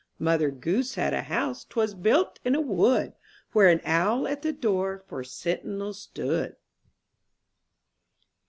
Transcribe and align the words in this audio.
Mother 0.17 0.49
Goose 0.49 0.95
had 0.95 1.13
a 1.13 1.21
house, 1.21 1.63
'Twas 1.63 1.93
built 1.93 2.39
in 2.43 2.55
a 2.55 2.59
wood, 2.59 3.13
Where 3.51 3.67
an 3.67 3.81
owl 3.85 4.27
at 4.27 4.41
the 4.41 4.51
door 4.51 5.03
For 5.05 5.23
sentinel 5.23 5.93
stood. 5.93 6.55